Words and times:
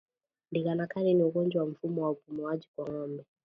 Ndigana 0.51 0.87
kali 0.91 1.13
ni 1.13 1.23
ugonjwa 1.23 1.63
wa 1.63 1.69
mfumo 1.69 2.03
wa 2.03 2.09
upumuaji 2.11 2.67
kwa 2.75 2.87
ngombe 2.89 3.25